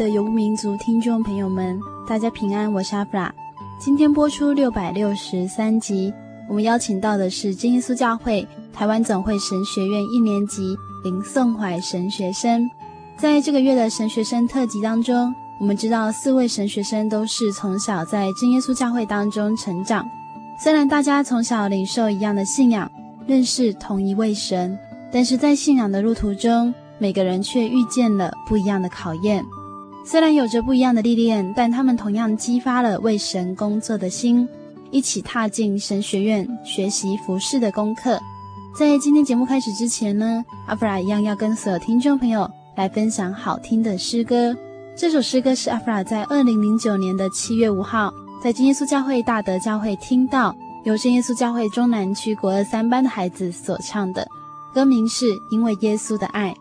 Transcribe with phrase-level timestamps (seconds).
[0.00, 3.30] 的游牧民族听众朋友们，大家平安，我是阿弗拉。
[3.78, 6.10] 今天播出六百六十三集，
[6.48, 12.66] 我们邀请到的是真耶稣教会台湾总会神学院一年级林颂怀神学生。
[13.18, 20.08] 在这个月的神学生特辑当中，我们知道四位神学生都是从小在真耶稣教会当中成长。
[20.58, 22.90] 虽然大家从小领受一样的信仰，
[23.26, 24.78] 认识同一位神，
[25.12, 29.44] 但是在信仰的路途中，每个人却遇见了不一样的考验，
[30.04, 34.48] 虽然有着不一样的历练，但他们同样激发了为神工作的心，
[34.90, 38.18] 一起踏进神学院学习服事的功课。
[38.76, 44.56] 在今天节目开始之前呢，阿弗拉一样要跟所有听众朋友来分享好听的诗歌。
[44.96, 50.54] 这首诗歌是阿弗拉在二零零九年的七月五号，在真耶稣教会大德教会听到，
[50.84, 54.26] 由真耶稣教会中南区国二三班的孩子所唱的，
[54.72, 56.52] 歌名是《因为耶稣的爱》。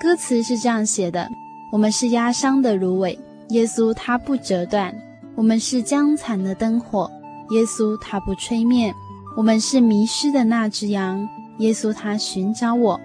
[0.00, 1.28] 歌词是这样写的：
[1.70, 3.16] 我们是压伤的芦苇，
[3.50, 4.92] 耶稣他不折断；
[5.36, 7.08] 我们是将残的灯火，
[7.50, 8.92] 耶稣他不吹灭；
[9.36, 11.28] 我们是迷失的那只羊，
[11.58, 12.98] 耶稣他寻找我；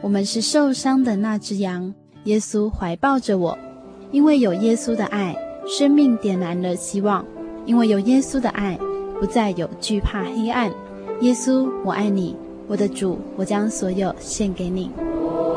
[0.00, 1.92] 我们是受伤的那只羊，
[2.24, 3.58] 耶稣怀抱着我。
[4.12, 5.34] 因为有耶稣的爱，
[5.66, 7.24] 生命点燃了希望；
[7.66, 8.78] 因为有耶稣的爱，
[9.18, 10.70] 不再有惧怕黑暗。
[11.22, 12.36] 耶稣，我爱你，
[12.68, 14.90] 我的主，我将所有献给你。
[14.96, 15.52] 我。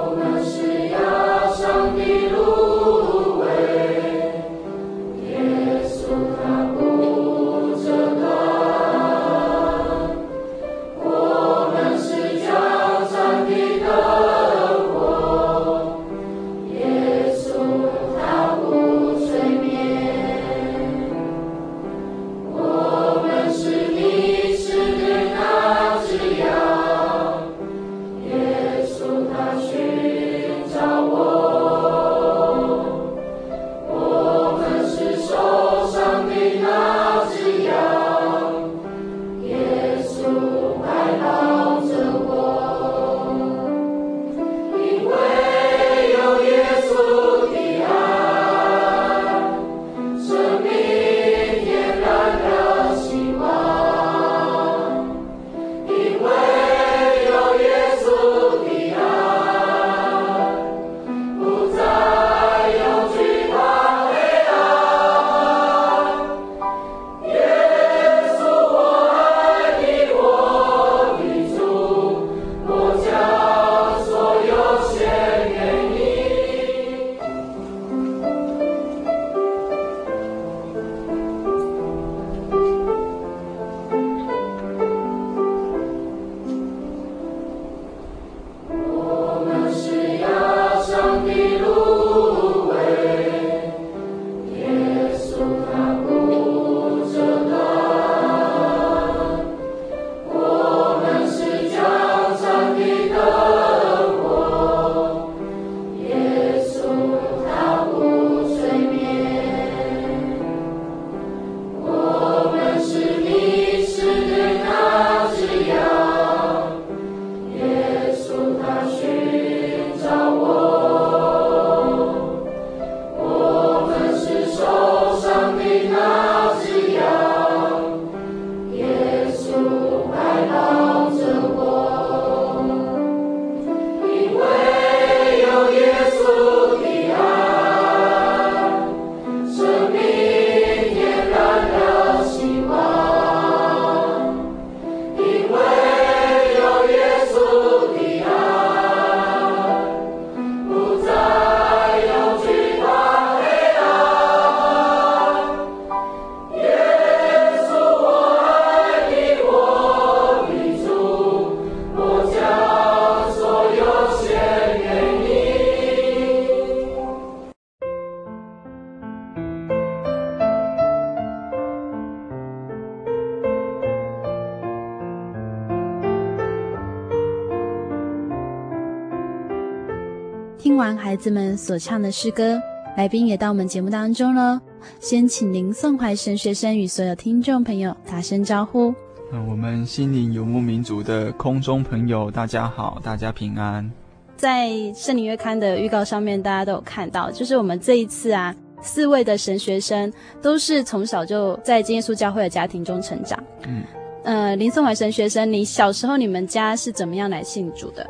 [181.25, 182.61] 子们所唱的诗歌，
[182.95, 184.61] 来宾也到我们节目当中了。
[184.99, 188.93] 先请林颂怀神学生与所有听众朋友打声招呼。
[189.33, 193.91] 嗯，我们心灵游牧民族的空中朋友，大家好，大家平安。
[194.37, 200.13] 在圣灵月刊的预告上面，大家都有看到，就是我们这一次啊，四位的神学生
[200.43, 203.43] 都是从小就在真耶稣教会的家庭中成长。
[203.65, 203.81] 嗯，
[204.25, 208.07] 呃，林颂怀神学生，你小时候你们家是怎么样来信主的？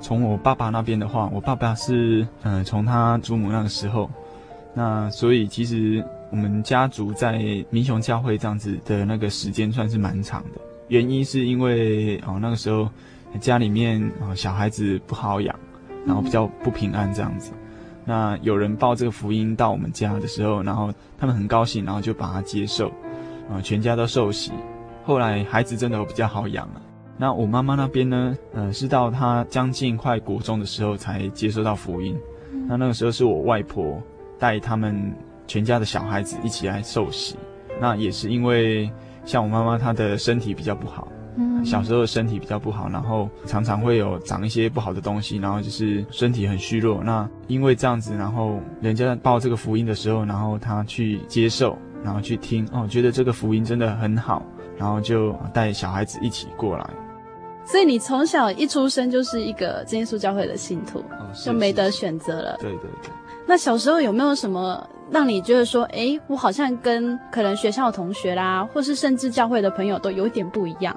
[0.00, 4.10] 从我爸爸那边的话，我爸爸是嗯，从他祖母那个时候，
[4.74, 10.60] 那所以其实我们家族在民雄教会这样子的那个时间算是蛮长的。
[10.88, 12.88] 原因是因为哦那个时候
[13.40, 15.54] 家里面哦小孩子不好养，
[16.06, 17.52] 然后比较不平安这样子。
[18.04, 22.88] 那有人报这个福音到我们家的时候，然后他们很高兴，然后就把他接受，
[23.50, 24.50] 啊，全家都受洗。
[25.04, 26.80] 后来孩子真的比较好养了。
[27.18, 32.16] 那我妈妈那边呢，呃，是到她将近快国中的时候才接收到福音。
[32.68, 34.00] 那那个时候是我外婆
[34.38, 35.12] 带他们
[35.46, 37.36] 全家的小孩子一起来受洗。
[37.80, 38.90] 那也是因为
[39.24, 41.08] 像我妈妈她的身体比较不好。
[41.64, 47.00] 小时候身体比较不好，然后常常会有长一些不好的东西，然后就是身体很虚弱。
[47.02, 54.44] 那因为这样子，然后人家报这个福音的时候，然后他去接受，然后去听，哦，觉得这个福音真的很好，
[54.76, 56.90] 然后就带小孩子一起过来。
[57.70, 62.56] 所以你从小一出生就是一个真耶稣教会的信徒，哦、就没得选择了。
[62.58, 63.10] 对对对。
[63.46, 70.96] 那小时候有没有什么让你觉得说，诶，我好像跟可能学校的同学啦，或是甚至教会的朋友都有点不一样？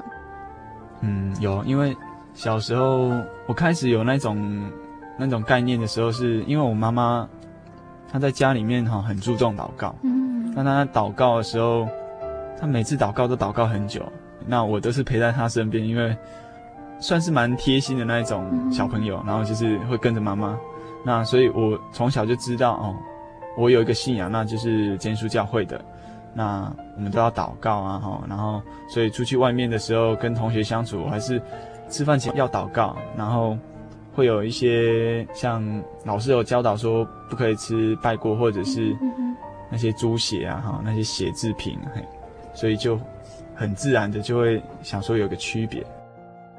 [1.02, 1.96] 嗯，有，因为
[2.34, 3.10] 小时候
[3.48, 4.72] 我开始有那种
[5.18, 7.28] 那种概念的时候，是因为我妈妈
[8.10, 11.86] 她在家里面哈很注重祷告，嗯，那她祷告的时候，
[12.60, 14.02] 她每次祷告都祷告很久，
[14.46, 16.16] 那我都是陪在她身边，因为
[17.02, 20.58] 算是蛮贴心的那一种小朋友，然后就是会跟着妈妈，
[21.04, 22.96] 那所以我从小就知道哦，
[23.58, 25.84] 我有一个信仰，那就是真耶稣教会的。
[26.34, 31.42] 那我们都要祷告啊，哈，然后所以出去外面的时候跟同学相处，还是
[31.90, 33.58] 吃饭前要祷告，然后
[34.14, 35.62] 会有一些像
[36.06, 38.96] 老师有教导说不可以吃拜过或者是
[39.70, 42.02] 那些猪血啊，哈，那些血制品，嘿，
[42.54, 42.98] 所以就
[43.54, 45.84] 很自然的就会想说有个区别。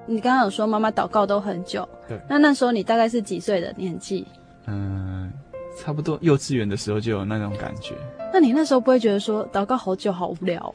[0.07, 4.27] 你刚刚有说妈妈祷告都很久，对，那那时候你大概是几岁的年纪？
[4.67, 5.33] 嗯，
[5.79, 7.95] 差不多幼稚园的时候就有那种感觉。
[8.33, 10.75] 那你那时候不会觉得说祷告好久好无聊？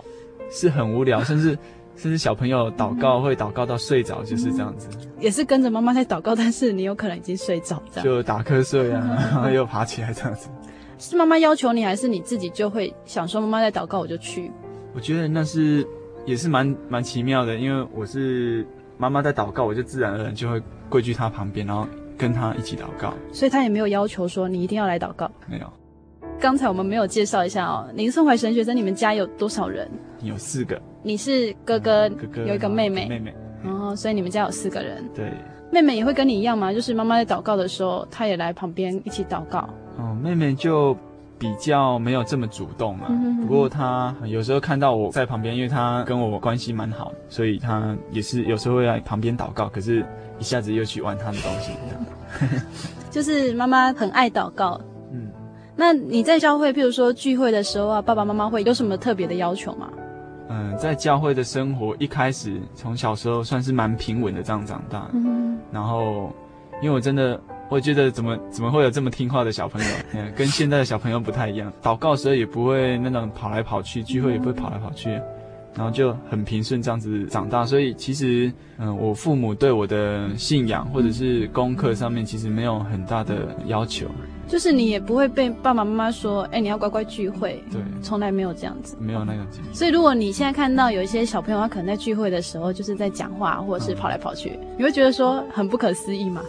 [0.50, 1.58] 是很无聊，甚至
[1.98, 4.88] 甚至小朋友祷告会祷告到睡着，就是这样子。
[5.20, 10.48] 也是跟着妈妈在祷告，但是你有可能已经睡着，这样就打瞌睡啊，然 后又爬起来这样子。
[11.00, 14.52] 是妈妈要求你，还是你自己就会想说妈妈在祷告，我就去？
[14.94, 15.86] 我觉得那是
[16.26, 18.66] 也是蛮蛮奇妙的，因为我是
[18.98, 21.88] 妈妈在祷告，我就自然而然就会跪去她旁边，然后
[22.18, 23.14] 跟她一起祷告。
[23.32, 25.72] 所以她也没有要求说你一定要来祷告，没有。
[26.40, 29.90] 刚才我们没有介绍一下哦，林宋怀神学生，你们家有多少人？
[30.22, 30.80] 有四个。
[31.02, 33.36] 你是哥哥，哥哥有一个妹妹，妹妹。
[33.64, 35.04] 然后，所以你们家有四个人。
[35.16, 35.32] 对。
[35.72, 36.72] 妹妹也会跟你一样吗？
[36.72, 39.68] 就是妈妈在祷告的时候，她也来旁边一起祷告。
[39.98, 40.96] 哦，妹妹就
[41.40, 43.08] 比较没有这么主动嘛。
[43.42, 49.70] 不过他有时候看到我在旁边，因为他跟我关系蛮好，所以他也是有时候会来旁边祷告。
[49.70, 50.06] 可是，
[50.40, 51.72] 一下子又去玩他的东西。
[53.12, 54.80] 就是妈妈很爱祷告。
[55.12, 55.32] 嗯
[55.80, 59.88] 那你在教会，譬如说聚会的时候啊，爸爸妈妈会有什么特别的要求吗？
[60.50, 65.08] 嗯，在教会的生活一开始，从小时候算是蛮平稳的这样长大。
[65.14, 66.34] 嗯，然后，
[66.82, 67.40] 因为我真的，
[67.70, 69.88] 我觉得怎么怎么会有这么听话的小朋友？
[70.14, 71.72] 嗯，跟现在的小朋友不太一样。
[71.82, 75.20] 祷告的时候也不会那种跑来跑去，聚会也不会跑来跑去。
[75.76, 84.08] 然后就很平顺这样子长大，所以其实，嗯，我父母对我的信仰或者是功课上面其实没有很大的要求。
[84.48, 87.64] 就是你也不会被爸爸妈妈说，哎，你要乖乖聚会。
[87.72, 88.98] 对，从来没有这样子。
[89.00, 89.60] 没有那样子。
[89.72, 96.42] 所以如果你现在看到有一些小朋友，他可能在聚会的时候就是在讲话，或者是跑来跑去，嗯，你会觉得说很不可思议吗？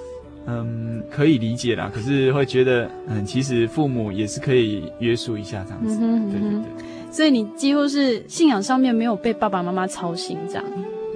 [0.50, 1.90] 嗯，可以理解啦。
[1.94, 5.94] 可是会觉得，嗯，其实父母也是可以约束一下这样子。
[5.94, 7.12] 嗯哼嗯哼对对对。
[7.12, 10.64] 所以你几乎是信仰上面没有被爸爸妈妈操心，这样。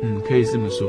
[0.03, 0.87] 嗯，可以这么说。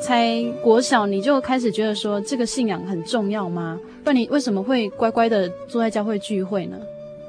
[0.00, 3.78] 才国小你就开始觉得说这个信仰很重要吗？
[4.04, 6.78] 不然你为什么会乖乖的坐在教会聚会呢？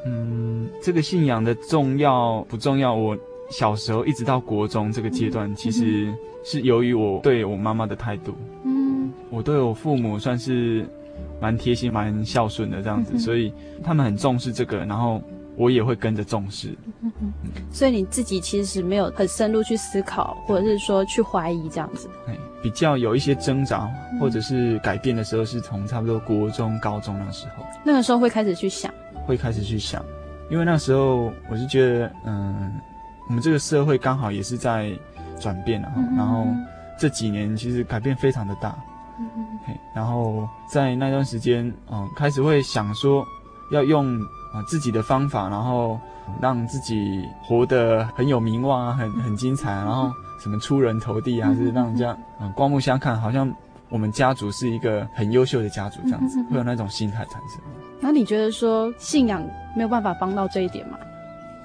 [0.05, 0.46] 嗯，
[0.81, 2.93] 这个信仰的重要不重要？
[2.93, 3.17] 我
[3.49, 6.13] 小时候一直到国中这个阶段，其实。
[6.43, 10.87] 是由于我对我妈妈的态度，嗯，我对我父母算是
[11.41, 13.51] 蛮贴心、蛮孝顺的这样子，嗯，所以
[13.83, 14.77] 他们很重视这个。
[14.85, 15.21] 然后
[15.57, 16.73] 我也会跟着重视。
[17.69, 22.07] 所以你自己其实没有很深入去思考，或者是说去怀疑这样子。
[22.27, 27.65] 哎，比较有一些挣扎或者是改变的时候，是从差不多国中、高中那时候。
[27.83, 28.89] 那个时候会开始去想，
[29.25, 30.01] 会开始去想，
[30.49, 32.73] 因为那时候我是觉得，嗯，
[33.27, 34.91] 我们这个社会刚好也是在
[35.39, 36.47] 转变啊，然后
[36.97, 38.75] 这几年其实改变非常的大。
[39.19, 39.27] 嗯
[39.65, 43.25] 哼，然后在那段时间，嗯，开始会想说，
[43.71, 44.15] 要用
[44.53, 45.99] 啊自己的方法，然后
[46.39, 53.51] 让自己活得很有名望啊，很很精彩，然后什么出人头地啊，是让人家嗯刮目相看，好像
[53.89, 57.59] 我们家族是一个很优秀的家族这样子，会有那种心态产生。
[57.99, 59.43] 那你觉得说信仰
[59.75, 60.97] 没有办法帮到这一点吗？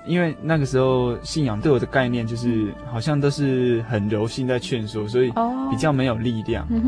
[0.06, 5.32] 因为那个时候信仰对我的概念就是好像都是很柔性在劝说，所以
[5.71, 6.66] 比较没有力量。
[6.71, 6.80] Oh.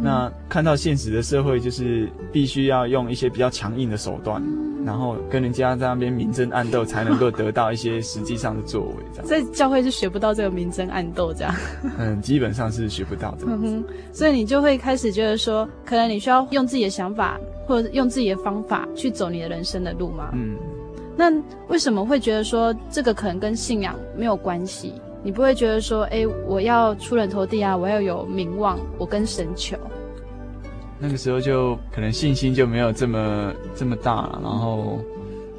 [0.00, 4.42] 那看到现实的社会，就是必须要用一些比较强硬的手段，
[4.84, 8.94] 然后跟人家在那边明争暗斗，才能够得到一些实际上的作为。
[9.12, 11.54] 这样，在教会是学不到这个明争暗斗这样。
[11.98, 13.46] 嗯，基本上是学不到的。
[13.46, 20.30] 嗯哼，所以你就会开始觉得说，可能你需要用自己的想法，或者用自己的方法去走你的人生的路嘛？
[20.34, 20.56] 嗯。
[21.16, 21.30] 那
[21.68, 24.94] 为什么会觉得说这个可能跟信仰没有关系？
[25.22, 29.76] 你不会觉得说，哎，我要出人头地啊，我要有名望，我跟神求。
[30.98, 34.98] 那个时候就可能信心就没有这么这么大了，然后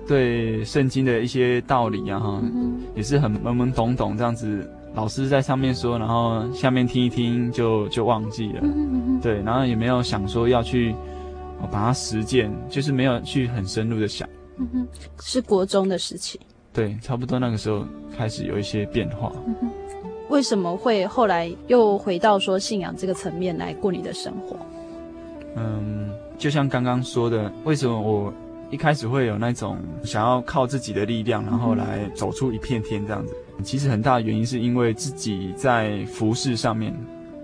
[0.08, 4.68] 对圣经的一些道理啊，哈、嗯，也是很懵懵懂懂这样子。
[4.94, 10.94] 老师在上面说，然后下面听一听就就忘记了，嗯、对，然后也没有想说要去
[11.72, 14.28] 把它实践，就是没有去很深入的想。
[14.58, 14.88] 嗯哼，
[15.20, 16.40] 是国中的时期，
[16.72, 19.32] 对，差不多那个时候开始有一些变化。
[19.48, 19.70] 嗯哼，
[20.30, 24.56] 为什么会后来又回到说信仰这个层面来过你的生活？
[25.56, 28.32] 嗯，就像刚刚说的，为什么我
[28.70, 33.34] 一开始会有那种想要靠自己的力量，然后来走出一片天这样子？
[33.58, 36.94] 嗯，其实很大的原因是因为自己在服饰上面，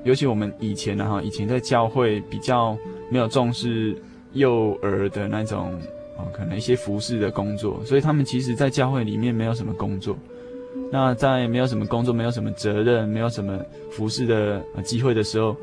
[0.04, 2.78] 尤其我们以前呢，哈，以前在教会比较
[3.10, 4.00] 没有重视
[4.34, 5.74] 幼儿的那种。
[6.17, 10.17] 哦，可能一些服饰的工作，所以他们其实，在教会里面没有什么工作。
[10.91, 13.59] 那在没有什么工作、没有什么责任、没有什么
[13.91, 15.55] 服饰的机会的时候，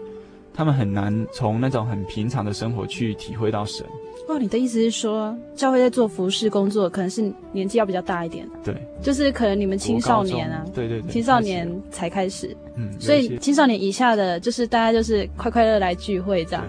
[0.53, 3.87] 他们很难从那种很平常的生活去体会到神。
[4.29, 8.47] 哦，你的意思是说，教会在做服饰工作，可能是年纪要比较大一点。
[8.63, 12.55] 对，就是可能你们青少年啊，对对对，青少年才开始。
[12.77, 16.65] 嗯，所以青少年以下的，就是大家就是快快乐乐来聚会这样，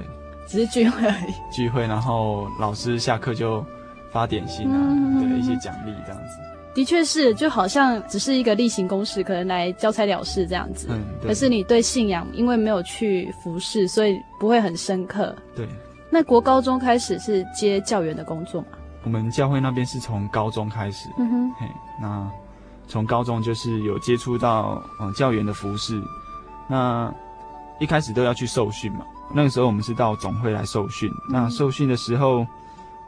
[0.47, 1.33] 只是聚会而已。
[1.53, 3.65] 聚会，然后老师下课就。
[4.15, 4.79] 发点心啊，
[5.19, 6.39] 对、嗯、一些奖励这样子，
[6.73, 10.87] 的确是，就好像只是一个例行公事，可能来交差了事这样子。
[10.89, 15.35] 嗯，可是你对信仰，因为没有去服侍，所以不会很深刻。
[15.53, 15.67] 对。
[16.09, 18.67] 那国高中开始是接教员的工作吗？
[19.03, 21.09] 我们教会那边是从高中开始。
[21.17, 21.51] 嗯哼。
[21.59, 21.67] 嘿，
[22.01, 22.31] 那
[22.87, 26.01] 从高中就是有接触到嗯教员的服侍，
[26.69, 27.13] 那
[27.81, 29.05] 一开始都要去受训嘛。
[29.33, 32.47] 那个时候我们是到总会来受训，嗯、那受训的时候。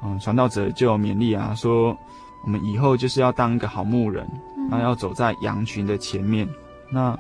[0.04, 1.98] 嗯，传道者就有勉励啊，说
[2.44, 4.28] 我们以后就是要当一个好牧人，
[4.70, 6.48] 那要走在羊群的前面。
[6.90, 7.18] 那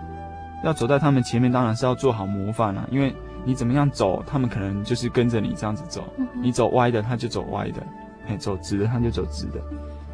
[0.63, 6.03] 要走在他们前面，当然是要做好模范啊，因为你怎么样走，他们可能就是跟着你这样子走。
[6.41, 7.81] 你走歪的，他就走歪的；
[8.27, 9.61] 哎，走直的，他就走直的。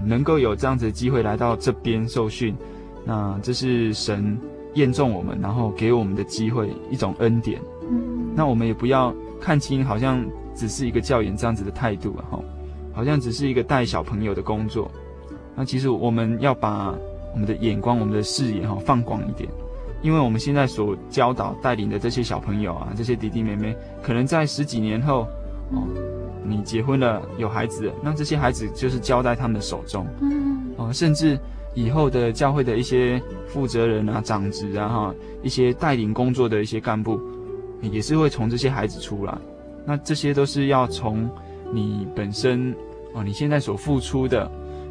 [0.03, 2.55] 能够有这样子的机会来到这边受训，
[3.05, 4.37] 那这是神
[4.73, 7.61] 验中我们，然后给我们的机会，一种恩典。
[8.35, 12.39] 那我们也不要看轻，好像只是一个教员这样子的态度啊，哈。
[12.93, 14.89] 好像只是一个带小朋友的工作，
[15.55, 16.93] 那其实我们要把
[17.33, 19.49] 我们的眼光、我们的视野哈放广一点，
[20.03, 25.27] 因为我们现在所教导、带领的这些小朋友啊，这些弟弟妹妹，可能在十几年后，
[25.71, 25.81] 哦，
[26.45, 31.39] 你结婚了有孩子了，那这些孩子就是交在他们的手中，嗯，哦，甚至
[31.73, 37.19] 以后的教会的一些负责人啊、长职啊哈，一些带领工作的一些干部，
[37.81, 39.35] 也是会从这些孩子出来，
[39.85, 41.27] 那这些都是要从。
[41.73, 42.73] 你本身
[43.13, 44.49] 哦，你现在所付出的，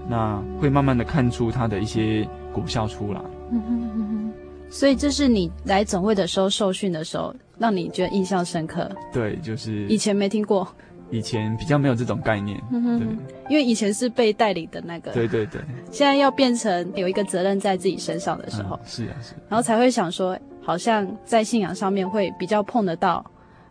[0.09, 3.21] 那会慢慢的看出他的一些果效出来。
[3.51, 4.33] 嗯哼嗯哼，
[4.71, 8.91] 所以这是你来总会的时候受训的时候，让你觉得印象深刻。
[9.13, 10.67] 对，就是以前没听过，
[11.11, 12.61] 以前比较没有这种概念。
[12.73, 13.09] 嗯哼，对，
[13.51, 15.13] 因为以前是被带领的那个。
[15.13, 15.61] 对对对。
[15.91, 19.35] 现在要变成有一个责任在自己身上的时候，嗯、是啊是。
[19.49, 23.25] 然后才会想说，好像在信仰上面会比较碰得到，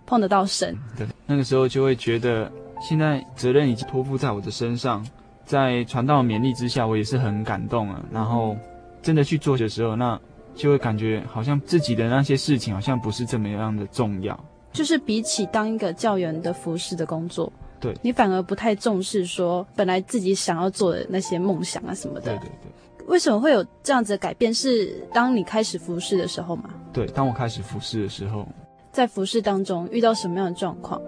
[0.05, 0.77] 碰得到神。
[0.97, 2.51] 对，那个时候就会觉得。
[2.81, 5.05] 现在责任已经托付在我的身上，
[5.45, 8.03] 在传道勉励之下，我也是很感动啊。
[8.11, 8.57] 然后
[9.01, 10.19] 真的去做的时候，那
[10.55, 14.37] 就会感觉好像自己的那些事情好像不是这么样的重要。
[14.73, 22.21] 就是比起当一个教员的服侍的工作，对，你反而不太重视说本来自己想要做的那些梦想啊什么的。
[22.21, 22.71] 对对对。
[23.07, 24.53] 为什么会有这样子的改变？
[24.53, 26.69] 是当你开始服侍的时候吗？
[26.93, 28.47] 对，当我开始服侍的时候，
[28.91, 31.01] 在服侍当中遇到什么样的状况？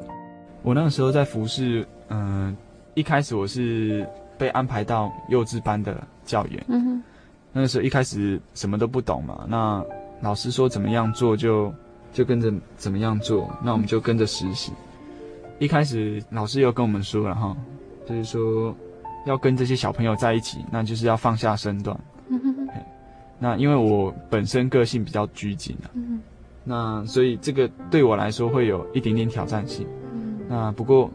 [0.63, 2.57] 我那个时候在服饰，嗯、呃，
[2.93, 6.63] 一开始我是被安排到幼稚班的教员。
[6.69, 7.03] 嗯哼。
[7.51, 9.85] 那个时候一开始什么都不懂嘛，那
[10.21, 11.71] 老师说怎么样做就
[12.11, 14.71] 就跟着怎么样做，那我们就跟着实习。
[15.59, 17.55] 一开始老师又跟我们说了哈，
[18.07, 18.75] 就是说
[19.27, 21.95] 要跟这些小朋友在一起，那就是要放下身段。
[22.29, 22.67] 嗯哼。
[23.37, 26.21] 那因为我本身个性比较拘谨啊，嗯哼。
[26.63, 29.85] 那所以这个对我来说会有一点点挑战性。
[30.43, 30.49] 嗯。
[30.49, 31.09] 那不过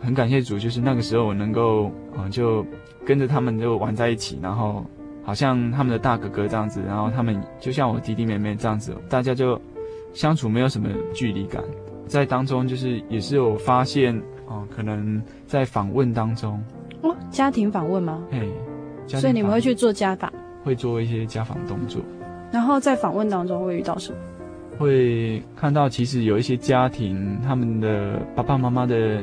[0.00, 2.64] 很感谢主，就是那个时候我能够嗯就
[3.04, 4.84] 跟着他们就玩在一起，然后。
[5.26, 9.58] 好像他们的大哥哥这样子，然后他们就像我弟弟妹妹这样子，大家就
[10.12, 11.64] 相处没有什么距离感，
[12.06, 14.14] 在当中就是也是有发现
[14.46, 16.62] 哦，可能在访问当中
[17.00, 18.22] 哦，家庭访问吗？
[18.32, 18.46] 哎，
[19.06, 20.30] 所以你们会去做家访，
[20.62, 22.02] 会做一些家访动作，
[22.52, 24.18] 然后在访问当中会遇到什么？
[24.78, 29.22] 会看到其实有一些家庭，他们的爸爸妈妈的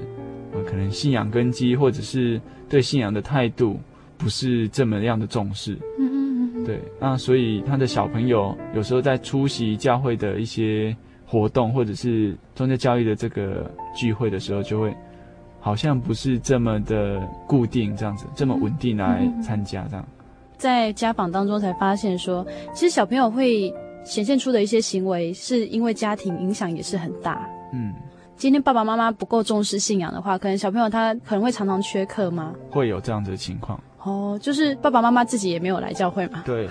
[0.53, 3.79] 呃可能信仰根基，或者是对信仰的态度。
[4.17, 10.95] 不是这么样的重视，嗯嗯嗯，对，那所以他的小朋友有时候在出席教会的一些
[11.25, 14.95] 活动，或者是宗教教育的这个聚会的时候，就会
[15.59, 20.07] 好像不是这么的固定这样子，这么稳定来参加这样。
[20.55, 22.45] 在家访当中才发现说，
[22.75, 23.73] 其实小朋友会
[24.03, 27.47] 显现出的一些行为，是因为家庭影响也是很大。
[27.73, 27.93] 嗯，
[28.35, 32.53] 今天爸爸妈妈不够重视信仰的话，可能小朋友他可能会常常缺课吗？
[32.69, 33.79] 会有这样子的情况。
[34.03, 36.41] 哦，就是爸爸妈妈自己也没有来教会嘛？
[36.43, 36.67] 对，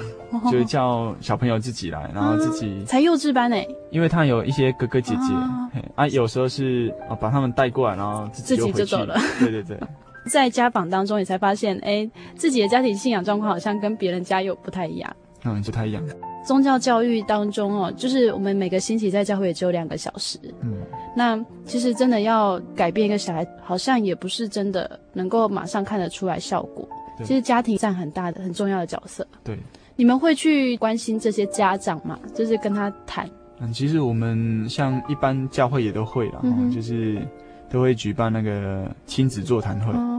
[0.50, 3.56] 就是叫小朋友自己来，然后自己、嗯、才幼稚班呢。
[3.92, 9.16] 因为他有一些哥哥姐姐，啊，啊有时候是啊把他们带过来，然后自己就，自己就走了。
[9.38, 9.78] 对 对对，
[10.28, 15.16] 在家访当中也才发现，哎，自己的家庭信仰状况好像跟别人家又不太一样。
[15.44, 16.02] 嗯，不太一样。
[16.44, 20.38] 宗教教育当中哦，就是我们每个星期在教会也只有两个小时。
[20.62, 20.78] 嗯，
[21.14, 26.88] 那其实真的要改变一个小孩，好像也不是真的能够马上看得出来效果。
[27.22, 29.26] 其实家庭占很大的、很重要的角色。
[29.44, 29.58] 对，
[29.94, 32.18] 你们会去关心这些家长吗？
[32.34, 33.28] 就是跟他谈。
[33.58, 37.20] 嗯，其实我们像一般教会也都会啦，嗯、就是
[37.68, 39.92] 都会举办那个亲子座谈会。
[39.92, 40.16] 哦。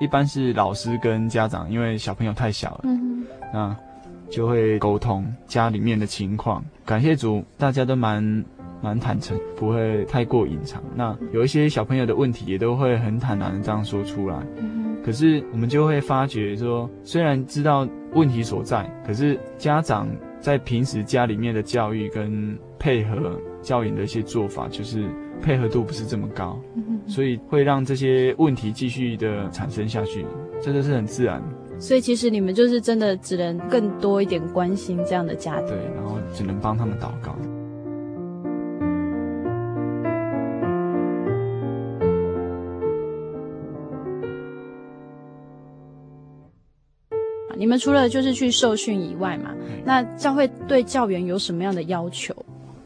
[0.00, 3.76] 一般是老师跟家长，因为小朋友太小了，嗯，那
[4.30, 6.64] 就会沟通家里面的情况。
[6.86, 8.44] 感谢主，大家都蛮
[8.80, 10.82] 蛮坦诚，不会太过隐藏。
[10.94, 14.36] 那有一些小朋友的问题，也都会很坦然的这样说出来。
[14.58, 20.06] 嗯可是我们就会发觉说，虽然知道问题所在，可是家长
[20.40, 25.08] 在平时家里面的教育跟配合教员的一些做法，就是
[25.40, 26.60] 配合度不是这么高，
[27.06, 30.22] 所以会让这些问题继续的产生下去，
[30.60, 31.42] 这个是很自然。
[31.80, 37.34] 所以其实你们就是真的只能更多一点关心这样的家庭，对，然后只能帮他们祷告。
[47.56, 52.34] 你们除了就是去受训以外嘛，那教会对教员有什么样的要求？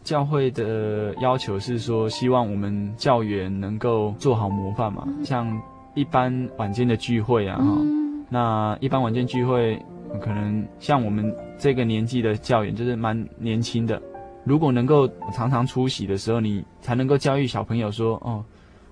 [0.03, 5.05] 教会的要求是说，希望我们教员能够做好模范嘛。
[5.07, 5.61] 嗯、像
[5.95, 9.81] 一般晚间的聚会啊，哈、嗯，那一般晚间聚会，
[10.21, 14.01] 可能像我们这个年纪的教员就是蛮年轻的，
[14.45, 18.45] 如果能够常常出席的时候，你才能够教育小朋友说，哦，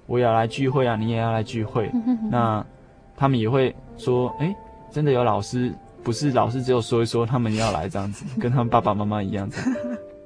[0.07, 2.65] 我也要来聚会啊，你也要来聚会，嗯、 那
[3.17, 4.55] 他们也会说，哎。
[4.95, 9.49] 真的有老师，不是老师只有说一说，他们要来这样子， 跟他们爸爸妈妈一样。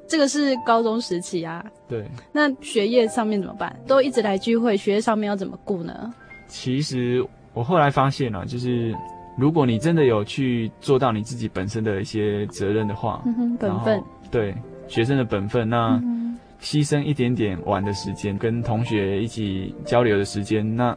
[0.09, 1.65] 这个是高中时期啊。
[1.87, 2.05] 对。
[2.33, 3.79] 那学业上面怎么办？
[3.87, 6.13] 都一直来聚会，学业上面要怎么顾呢？
[6.49, 7.25] 其实
[7.57, 8.95] 我后来发现了，就是
[9.37, 13.23] 如果你真的有去做到你自己本身的一些责任的话，
[13.59, 14.01] 本分。
[14.31, 14.55] 对，
[14.87, 15.99] 学生的本分，那
[16.61, 20.97] 牺牲一点点玩的时间，跟同学一起交流的时间，那。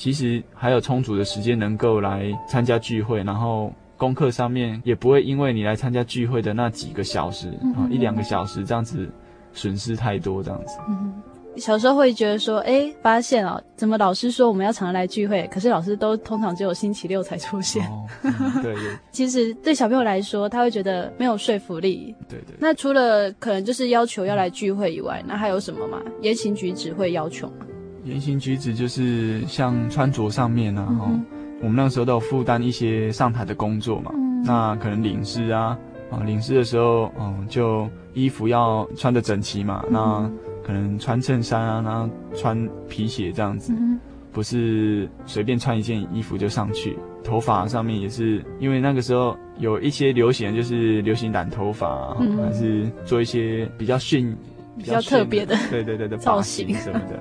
[0.00, 9.10] 其实还有充足的时间能够来参加聚会，然后功课上面也不会因为你来参加聚会的那几个小时啊、嗯、一两个小时这样子
[9.52, 10.78] 损失太多这样子。
[10.88, 11.12] 嗯，
[11.58, 17.84] 小时候会觉得说，哎，发现哦，怎么老师说我们要常常来聚会，可是老师都通常只有星期六才出现。
[17.86, 18.74] 哦嗯、对。
[19.12, 22.14] 其实对小朋友来说，他会觉得没有说服力。
[22.28, 22.56] 对对。
[22.58, 26.00] 那除了可能就是要求要来聚会以外，那还有什么吗？
[26.20, 27.66] 言行举止会要求吗？
[28.04, 31.24] 言行举止就是像穿着上面啊，哈、嗯，
[31.60, 35.76] 我们那个时候都有负担一些上台的工作嘛，嗯、那可能领事啊，
[36.10, 40.30] 啊，领事的时候，嗯，就衣服要穿的整齐嘛，嗯、那
[40.68, 43.98] 可能穿衬衫啊，然后穿皮鞋这样子，嗯、
[44.30, 46.94] 不是随便穿一件衣服就上去。
[47.24, 54.36] 头发上面也是，因为那个时候有一些流行，就是流行染头发，嗯、还是做一些比较炫、
[54.76, 57.18] 比较特别的， 对对对的造型什么的。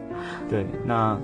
[0.50, 1.18] 对，那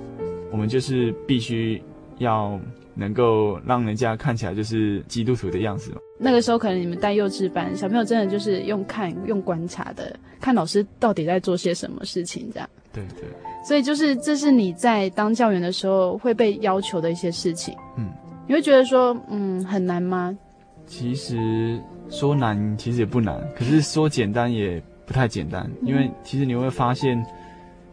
[0.49, 1.81] 我们就是必须
[2.19, 2.57] 要
[2.95, 5.97] 能够让人家看起来就是基督徒的样子嘛。
[6.17, 12.69] 那个时候可能你们带幼稚班，小朋友真的就是用看、用观察的，看老师到底在做些什么事情，这样。
[12.93, 13.27] 对对。
[13.65, 17.75] 所以就是这是你在当教员的时候会被要求的一些事情。
[17.97, 18.09] 嗯。
[18.45, 20.37] 你会觉得说，嗯，很难吗？
[20.85, 25.65] 其实说难，其实也不难；可是说简单，也不太简单。
[25.81, 27.25] 因为其实你会发现，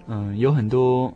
[0.09, 1.15] 嗯，有很多，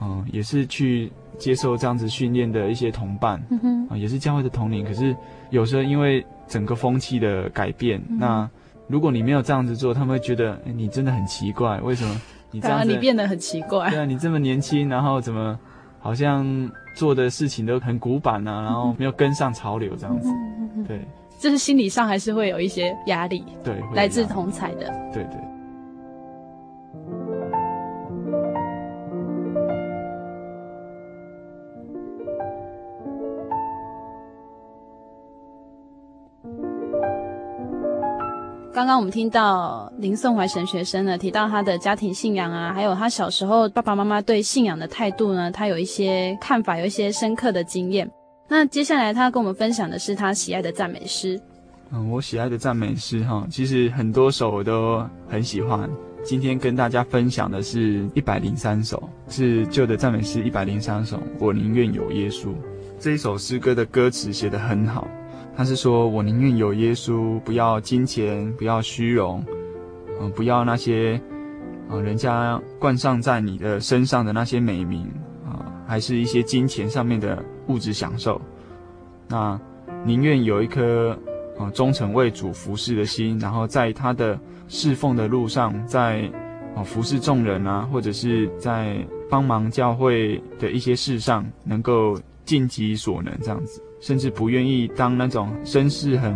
[0.00, 4.84] 嗯，也是去接受这样子训练的一些同伴，嗯哼，啊，也是教会的同龄。
[4.84, 5.14] 可是
[5.50, 8.50] 有时候因为整个风气的改变，嗯、那
[8.88, 12.20] 如果你没有这样子做，他们会觉得，哎，你真的很奇怪，为什么
[12.50, 12.88] 你这样子？
[12.88, 13.90] 你变得很奇怪。
[13.90, 15.58] 对啊，你这么年轻，然后怎么
[16.00, 16.70] 好像？
[16.96, 20.30] 做的事情都很古板啊，然后没有跟上潮流这样子，
[20.88, 20.98] 对，
[21.38, 25.55] 就是心理上还是会有一些压力，对，来自同才的，对对。
[38.76, 48.06] 刚刚我们听到林颂怀神学生呢提到他的家庭信仰啊，还有他小时候爸爸妈妈对信仰的态度呢，他有一些看法，有一些深刻的经验。
[48.46, 51.40] 那接下来他跟我们分享的是他喜爱的赞美诗。
[51.90, 55.88] 嗯，我喜爱的赞美诗哈，其实很多首我都很喜欢。
[56.22, 61.18] 今天跟大家分享的是一百零三首，是旧的赞美诗一百零三首。
[61.38, 62.48] 我宁愿有耶稣。
[63.00, 65.08] 这一首诗歌的歌词写得很好。
[65.56, 69.42] 他是说：“我宁愿有耶稣，不要金钱，不要虚荣，
[70.20, 71.18] 嗯、不要那些，
[71.88, 75.10] 啊、人家冠上在你的身上的那些美名，
[75.46, 78.38] 啊、还是一些金钱上面的物质享受。
[79.28, 79.58] 那
[80.04, 81.18] 宁愿有一颗，
[81.58, 84.38] 啊、忠诚为主服侍的心，然后在他的
[84.68, 86.30] 侍奉的路上，在，
[86.76, 88.98] 啊、服侍众人啊，或者是在
[89.30, 96.32] 帮忙教会的一些事上，能够尽己所能，这样子。”甚至不愿意当那种声势很，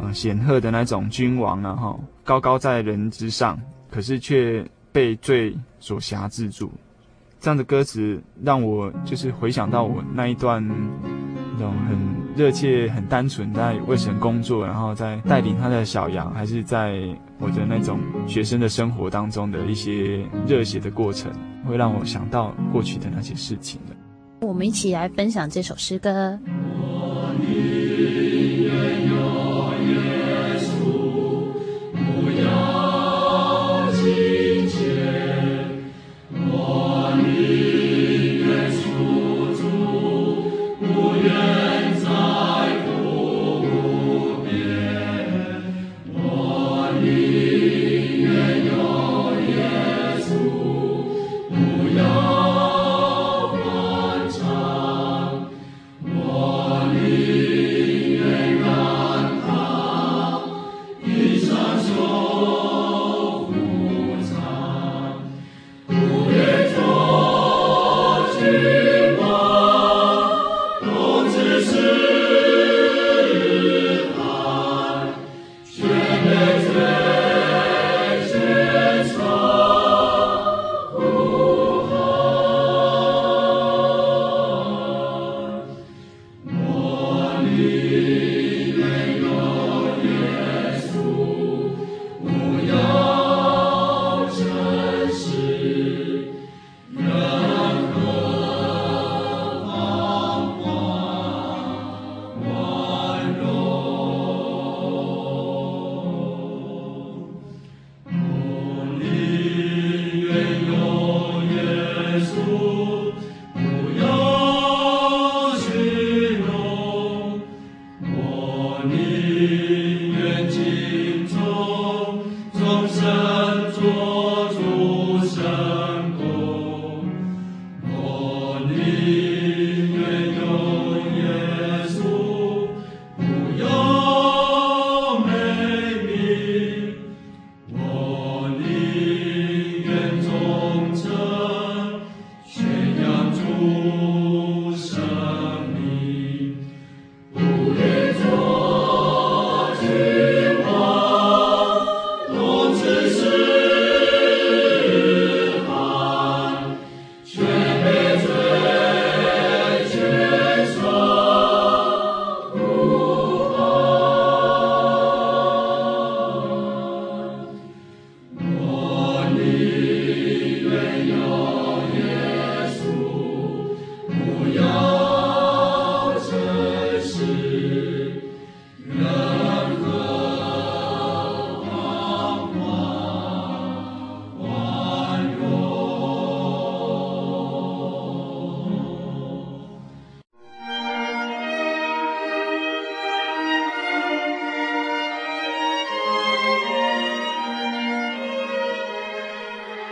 [0.00, 3.60] 呃显赫的那种君王啊，哈，高高在人之上，
[3.90, 6.70] 可是却被罪所辖制住。
[7.40, 10.64] 这样的歌词让我就是回想到我那一段
[11.54, 11.98] 那种很
[12.36, 17.00] 热切、很单纯在为神工作，然后在带领他的小羊，还是在
[17.40, 21.32] 我的那种学生的生活当中的一些热血的过程，
[21.66, 24.46] 会让我想到过去的那些事情的。
[24.46, 26.38] 我们一起来分享这首诗歌。
[27.42, 27.81] me.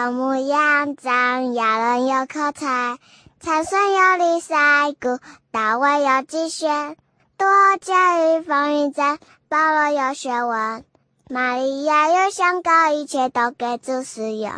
[0.00, 2.96] 有模样，长牙人有口才，
[3.38, 5.18] 参孙有力赛谷，
[5.50, 6.96] 大卫有机旋，
[7.36, 7.46] 多
[7.78, 9.18] 加与风云战，
[9.50, 10.84] 保罗有学问，
[11.28, 14.50] 玛利亚有香膏，一切都给主使用。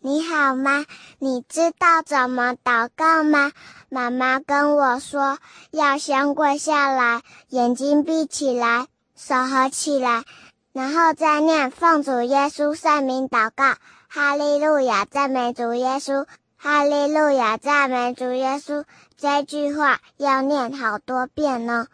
[0.00, 0.84] 你好吗？
[1.18, 3.52] 你知道怎么祷告吗？
[3.88, 5.38] 妈妈跟我说，
[5.70, 10.24] 要先跪下来，眼睛闭起来，手合起来，
[10.72, 13.74] 然后再念奉主耶稣圣名祷告。
[14.10, 16.26] 哈利路亚，赞美主耶稣！
[16.56, 18.84] 哈利路亚，赞美主耶稣！
[19.16, 21.88] 这句话要念好多遍呢。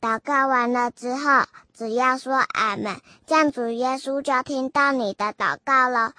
[0.00, 6.12] 祷告完了之后，只要说俺们，这样主耶稣就听到你的祷告了。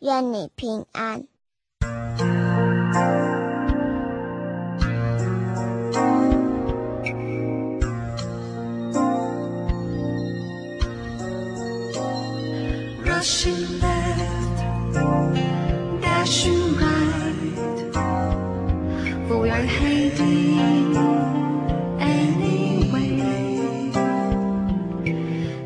[0.00, 1.28] 愿你平安。
[13.20, 13.52] How she
[13.82, 14.94] left,
[16.00, 17.92] dashing right,
[19.28, 20.96] we're heading
[22.00, 23.20] anyway,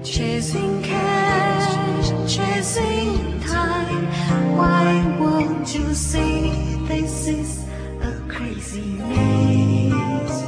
[0.03, 4.05] chasing cash, chasing time.
[4.57, 6.51] Why won't you see
[6.89, 7.63] this is
[8.03, 10.43] a crazy maze?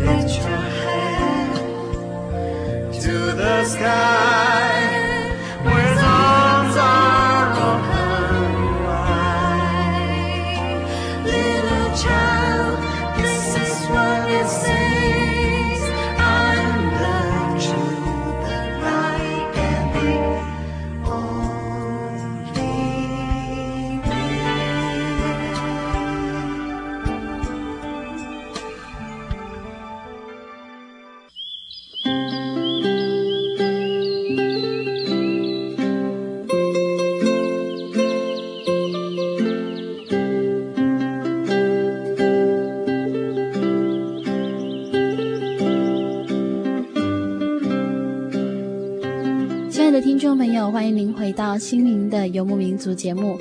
[0.00, 1.54] Lift your head
[3.02, 4.23] to the sky.
[50.70, 53.38] 欢迎您回到《心灵的游牧民族》节目。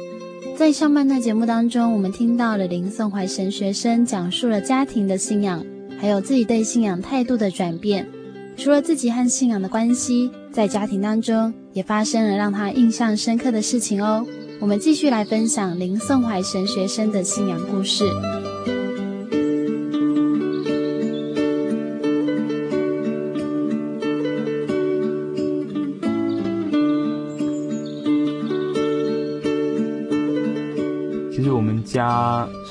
[0.57, 5.65] 在上半段节目当中，我们听到了林宋怀神学生讲述了家庭的信仰，
[5.99, 8.07] 还有自己对信仰态度的转变。
[8.55, 14.25] 除了自己和信仰的关系，在家庭当中也发生了让他印象深刻的事情哦。
[14.59, 18.05] 我们继续来分享林宋怀神学生的信仰故事。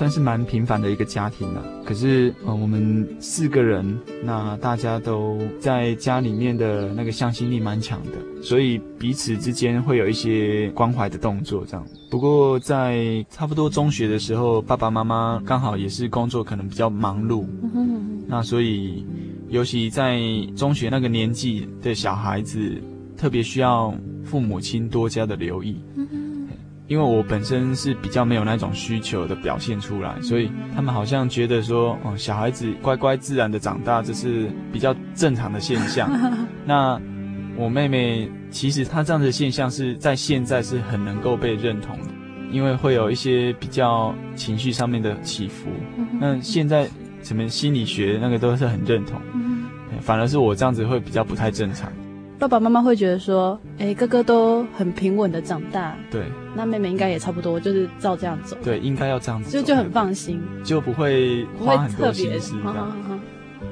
[0.03, 11.87] 算是蛮平凡的一个家庭了，可是，呃，我们四个人，那大家都在家里面的那个向心力蛮强的，所以彼此之间会有一些关怀的动作这样。
[12.11, 17.47] 不过在差不多中学的时候，爸爸妈妈刚好也是工作可能比较忙碌，
[18.27, 19.07] 那所以
[19.51, 20.19] 尤其在
[20.57, 22.83] 中学那个年纪的小孩子，
[23.17, 25.77] 特别需要父母亲多加的留意。
[26.93, 36.11] 因为我本身是比较没有那种需求的表现出来，所以他们好像觉得说，哦，小孩子乖乖自然的长大，这是比较正常的现象。
[36.67, 37.01] 那
[37.57, 42.09] 我妹妹其实她这样的现象是在现在是很能够被认同的，
[42.51, 45.71] 因为会有一些比较情绪上面的起伏。
[46.21, 46.87] 那现在
[47.23, 49.19] 什么心理学那个都是很认同，
[50.03, 51.91] 反而是我这样子会比较不太正常。
[52.43, 56.25] 爸爸妈妈会觉得说，哎，哥哥都很平稳的长大，对，
[56.57, 62.93] 那妹妹应该也差不多，就是照这样走，对，应该要这样子，就就很放心，就不会花很多心思这样。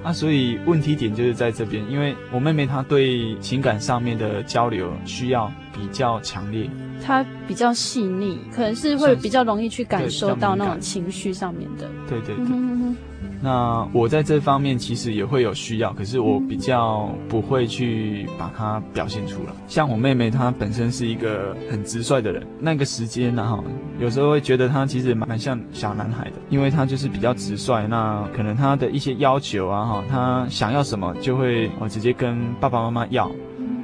[0.04, 6.70] 啊，所以问题点就是在这边，因为我妹妹她对情感上面的交流需要比较强烈，
[7.04, 12.44] 她比较细腻，可能是会比较容易去感受到那种情绪上面的，对对对。
[12.48, 12.96] 嗯
[13.42, 19.52] 那我在这方面其实也会有需要，可是我比较不会去把它表现出来。
[19.66, 23.64] 像我妹妹，她本身是一个很直率的人，那个时间呢，哈，
[23.98, 27.86] 有时候会觉得她其实蛮像小男孩的，因为她就是比较直率。
[27.86, 33.30] 那可能她的一些要求啊，哈，她想要什么就会我直接跟爸爸妈妈要，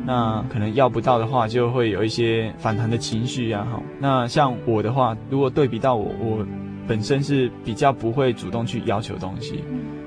[0.05, 3.83] 那可能要不到的话，就会有一些反弹的情绪啊，哈。
[3.99, 6.47] 那像我的话，如果对比到我，我。
[6.87, 9.64] 本身是比较不会主动去要求东西，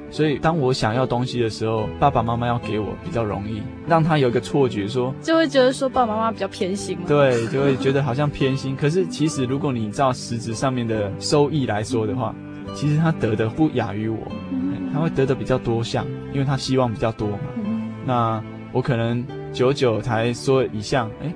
[0.09, 7.03] 所以当我想要东西的时候，爸爸妈妈要给我比较容易，让他有一个错觉说，就会觉得说爸爸妈妈比较偏心嘛。
[7.07, 8.75] 对，就会觉得好像偏心。
[8.79, 12.33] 可是其实如果你照实质上面的收益来说的话，
[12.73, 14.17] 其实他得的不亚于我，
[14.93, 17.39] 他会得的比较多项，因为他希望比较多嘛。
[18.05, 21.33] 那我可能久久才说一项，哎，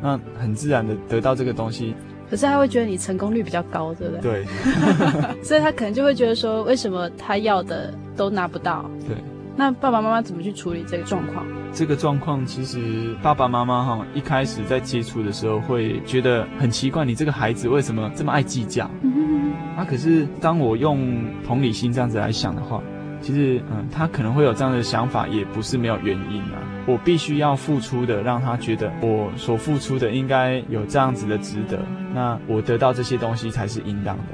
[0.00, 1.94] 那很自然的得到这个东西。
[2.30, 4.44] 可是他会觉得你成功率比较高，对不对？
[4.44, 4.46] 对，
[5.44, 8.88] 所以他可能就会觉得说，为什么他要的都拿不到？
[9.06, 9.16] 对，
[9.56, 11.46] 那爸爸妈妈怎么去处理这个状况？
[11.72, 18.90] 这个状况其实爸爸妈妈哈一开始在接触的时候会觉得很奇怪，你这个孩子为什么这么爱计较？
[19.02, 22.82] 嗯，啊，可是当我用同理心这样子来想的话。
[23.22, 26.62] 其实，嗯，他可能会有这样的想法，也不是没有原因啊。
[26.86, 31.78] 我必须要付出的，让他觉得我所付出的应该有这样子的值得。
[32.14, 34.24] 那我得到这些东西才是应当的。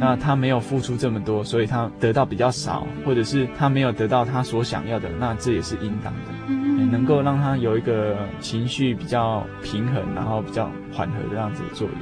[0.00, 6.54] 那他没有付出这么多，所以他得到比较少，或者是他没有得到他所想要的，那这也是应当的。
[6.78, 11.96] 也能够让他有一个情绪比较平衡，然后比较缓和的这样子的作用。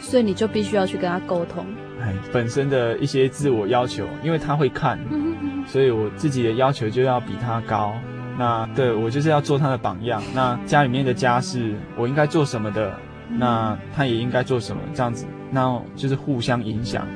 [0.00, 1.64] 所以你就必须要去跟他沟通。
[2.00, 4.98] 哎，本身的一些自我要求，因为他会看。
[5.66, 7.94] 所以我自己的要求就要比他高，
[8.38, 10.22] 那对我就是要做他的榜样。
[10.34, 12.94] 那家里面的家事我应该做什么的，
[13.28, 17.06] 那他也应该做什么，这样子，那就是互相影响，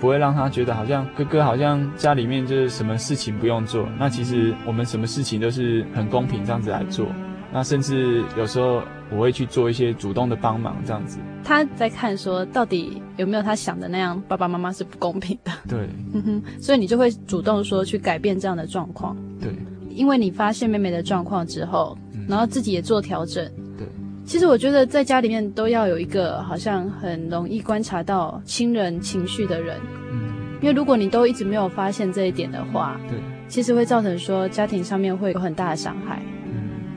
[0.00, 7.06] 不会让他觉得好像哥哥好像家里面就是什么事情不用做，那其实我们什么事情都是很公平这样子来做。
[7.54, 11.18] 那甚至有时候我会去做一些主动的帮忙，这样子。
[11.44, 15.52] 他在看说，到底有没有他想的那样，爸爸妈妈是不公平的。
[15.68, 19.14] 对，嗯哼，所以你就会主动说去改变这样的状况。
[19.38, 19.54] 对，
[19.94, 21.96] 因为你发现妹妹的状况之后，
[22.28, 23.44] 然后自己也做调整。
[23.78, 23.86] 对，
[24.24, 29.76] 其实我觉得在家里面都要有一个好像很容易观察到亲人情绪的人。
[30.12, 33.18] 嗯，因为如果你都一直没有发现这一点的话，对，
[33.48, 36.22] 其实会造成说家庭上面会有很大的伤害。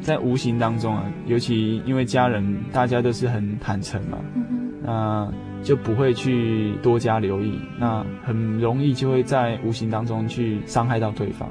[0.01, 5.33] 在无形当中啊，尤其因为家人大家都是很坦诚嘛，嗯、哼那
[5.63, 11.49] 就不会去多加留意，那很容易就会在无形当中去伤害到对方。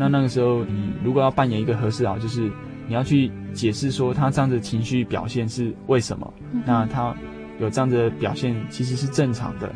[0.00, 2.50] 那那个时候，你如果要扮演一个和事佬，就是
[2.88, 6.32] 你要去解释说他这样的情绪表现是为什么，
[6.64, 7.14] 那他
[7.58, 9.70] 有这样的表现其实是正常的。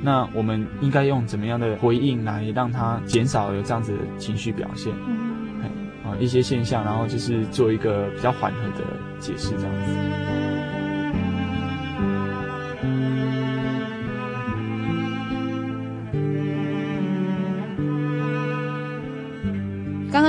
[0.00, 4.92] 那我们应该用怎么样的回应来让他减少有这样子的情绪表现？
[5.08, 5.24] 嗯
[6.20, 8.84] 一些现象，然后就是做一个比较缓和的
[9.18, 10.53] 解释，这样子。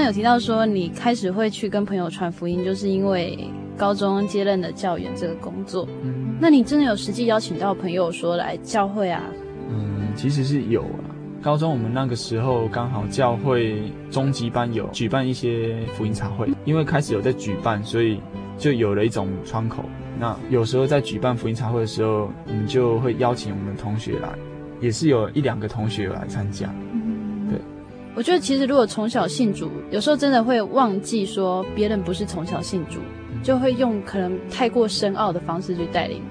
[0.06, 5.88] 有提到说，你开始会去跟朋友传福音，就是因为高中接任的教员这个工作。
[6.04, 9.24] 嗯，那你真的有实际邀请到朋友说来教会啊？
[9.70, 11.10] 嗯，其实是有啊。
[11.42, 18.20] 高中我们那个时候刚好教会中级班有举办一些福音茶会，因为开始有在举办，所以
[18.58, 19.84] 就有了一种窗口。
[20.20, 24.30] 那有时候在举办福音茶会的时候，我们就会邀请我们的同学来，
[24.80, 26.74] 也是有一两个同学来参加。
[28.16, 33.00] 我觉得其实如果从小信主，有时候真的会忘记说别人不是从小信主，
[33.44, 36.22] 就会用可能太过深奥的方式去带领。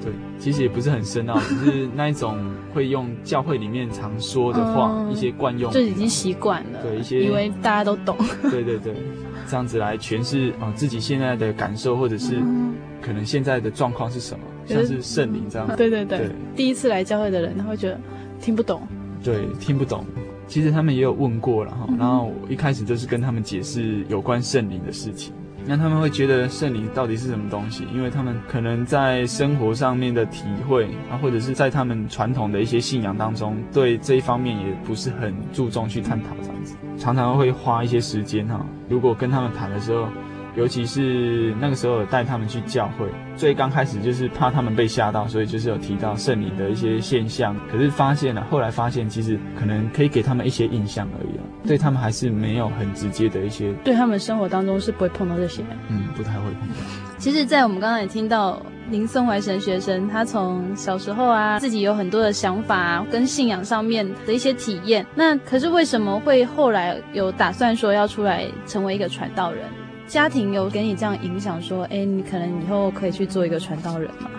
[0.00, 2.38] 对，其实也不是很深奥，只是那一种
[2.72, 6.80] 会用教会里面常说的话，嗯、一些惯用，就已经习惯了。
[6.80, 8.16] 对，一些以为大家都懂。
[8.42, 8.94] 对对对，
[9.48, 12.36] 这样子来诠释啊自己现在的感受，或者是
[13.02, 15.74] 可能现在的状况是什么，嗯、像是圣灵这样子。
[15.76, 17.98] 对对对，对第一次来教会的人，他会觉得
[18.40, 18.86] 听不懂。
[19.24, 20.04] 对，听不懂。
[20.46, 25.32] 其实他们也有问过了哈，然后我一开始就是跟他们解释有关圣灵的事情。
[25.68, 27.84] 那他们会觉得圣灵到底是什么东西？
[27.92, 38.64] 因为他们可能在生活上面的体会啊，或者是在他们传统的一些信仰当中，对这一方面也不是很注重去探讨这样子，常常会花一些时间哈。
[38.88, 40.06] 如果跟他们谈的时候，
[40.56, 47.54] 尤其是那个时候有带他们去教会，最刚开始就是怕他们被吓到，所以就是有提到圣灵的一些现象。
[47.70, 53.72] 可是发现了，后来发现其实可能可以给他们一些印象而已啊，对他们还是没有很直接的一些。
[53.84, 55.62] 对他们生活当中是不会碰到这些。
[55.88, 56.74] 嗯，不太会碰到。
[57.18, 65.04] 其实，在我们刚刚也听到林宋怀神学生，他从小时候啊，自己有很多的想法啊，跟信仰上面的一些体验。
[65.14, 69.64] 那可是为什么会后来有打算说要出来成为一个传道人？
[70.06, 74.30] 家庭有给你这样影响，说，哎，你可能以后可以去做一个传道人嘛？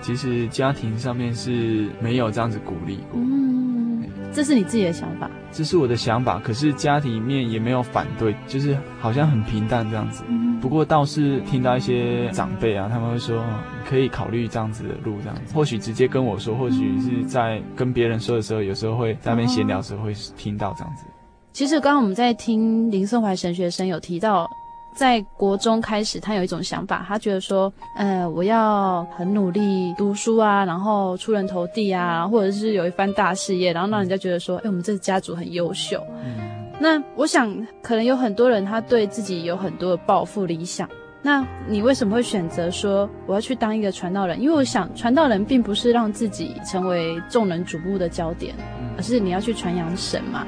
[0.00, 3.20] 其实家庭上面是没有这样子鼓励过。
[3.20, 5.28] 嗯，这是你自己的想法。
[5.50, 10.22] 这是我的想法，可是家庭里面也没有反对，就是好像很平淡这样子。
[10.28, 10.60] 嗯。
[10.60, 13.42] 不过倒是听到一些长辈啊，他们会说，
[13.88, 15.54] 可以考虑这样子的路，这样子。
[15.54, 21.04] 或许直接跟我说，或许是在跟别人说的时候，有时候会在那边闲聊的时候会听到这样子。
[21.52, 24.48] 其实刚刚我们在听林颂怀神学生有提到。
[24.96, 36.02] 在国中开始，他有一种想法，他觉得说，呃，我要很努力读书啊，然后出人头地啊，或者是有一番大事业，然后让人家觉得说，哎，我们这个家族很优秀。
[36.24, 36.34] 嗯。
[36.80, 40.88] 那我想，可能有很多人他对自己有很多的抱负理想。
[41.22, 44.40] 那你为什么会选择说我要去当一个传道人？
[44.40, 48.54] 因为我想，传道人并不是让自己成为众人瞩目的焦点，
[48.96, 50.46] 而是你要去传扬神嘛。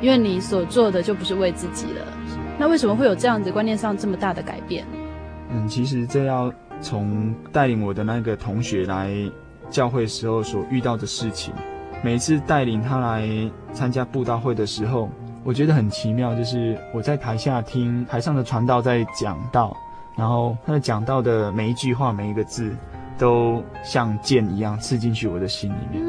[0.00, 2.06] 因为你所做的就不是为自己了。
[2.60, 4.84] 那为什么会有这样子观念上这么大的改变？
[5.48, 6.52] 嗯，其实这要
[6.82, 9.10] 从带领我的那个同学来
[9.70, 11.54] 教会时候所遇到的事情。
[12.04, 13.26] 每次带领他来
[13.72, 15.08] 参加布道会的时候，
[15.42, 19.74] 我觉得很奇妙，就是我在台下听台上的传道在讲道，
[20.14, 22.76] 然后他的讲道的每一句话、每一个字，
[23.16, 26.04] 都像剑一样刺进去我的心里面。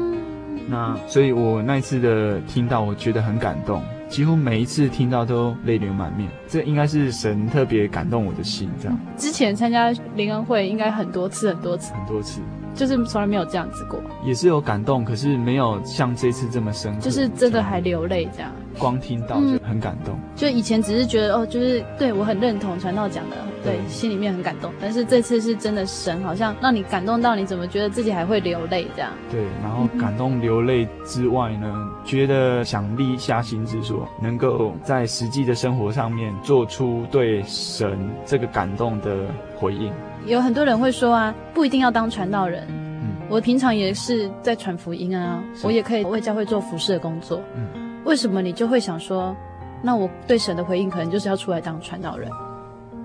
[0.68, 3.82] 那所以，我那一次的听到，我觉得很感动。
[4.12, 8.98] 几乎每一次听到都泪流满面，这应该是神特别感动我的心，这样。
[9.16, 12.42] 之前参加灵恩会应该很多次，很多次，很多次，
[12.74, 13.98] 就是从来没有这样子过。
[14.22, 18.52] 也是有感动，可是没有像这次这么深刻，就是真的还流泪这样。
[18.78, 20.14] 光听到就很感动。
[20.14, 24.72] 嗯，就以前只是觉得哦，就是对我很认同传道讲的，对，心里面很感动。
[24.80, 29.10] 但是这次是真的，神好像让你感动到，你怎么觉得自己还会流泪这样？
[29.30, 39.92] 对，然后感动流泪之外呢，觉得想立下心之说，能够在实际的生活上面做出对神这个感动的回应。
[40.26, 42.64] 有很多人会说啊，不一定要当传道人。
[42.68, 47.40] 嗯，我平常也是在传福音啊，我也可以为教会做服饰的工作。
[47.56, 47.81] 嗯。
[48.04, 49.34] 为什么你就会想说，
[49.82, 52.30] 那我对神的回应可能就是要出来当传道人？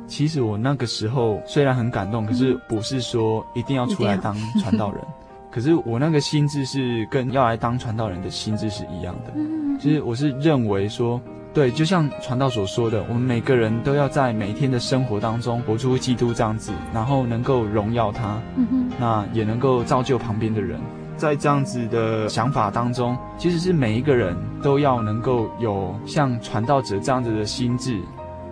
[0.07, 5.01] 其实我那个时候虽然很感动，可是不是说一定要出来当传道人。
[5.51, 9.33] 可是我那个心智是跟要来当传道人的心智是一样的。
[9.79, 11.19] 其实我是认为说，
[11.53, 18.39] 对，就像传道所说的，我们每个人都要在每天的生活当中活出基督这样子，然后能够荣耀他，
[18.99, 20.79] 那也能够造就旁边的人。
[21.17, 27.99] 在这样子的想法当中，其实是每一个人都要能够有像传道者这样子的心智，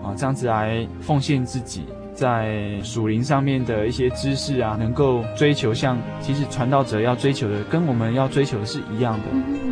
[0.04, 9.26] 啊，这样子来奉献自己，在属灵上面的一些知识啊，能够追求像其实传道者要追求的，跟我们要追求的是一样的。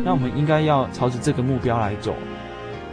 [0.04, 2.14] 那我们应该要朝着这个目标来走。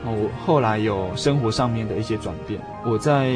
[0.03, 3.29] 我后来有生活上面的一些转变，我在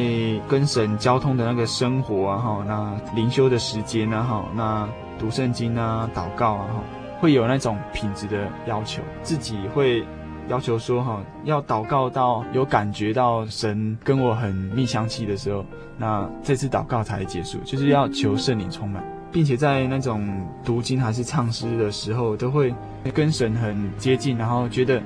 [0.49, 4.89] 跟神交通的那个生活啊，哈，那灵修的时间啊，哈，那。
[5.17, 6.83] 读圣经啊，祷告啊，哈，
[7.19, 10.03] 会有那种品质的要求，自己会
[10.47, 15.65] 要求说，哈，要祷告到有感觉到神跟我很密相契的时候，
[15.97, 22.73] 那这次祷告才结束，就是要求圣灵充满，并且在那种读经还是唱诗的时候，都会
[23.13, 25.01] 跟神很接近，然后觉得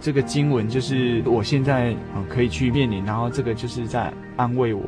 [0.00, 1.94] 这个经文就是我现在
[2.28, 4.82] 可以去面临，然后这个就是在安慰我。